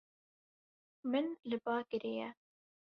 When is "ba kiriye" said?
1.63-2.27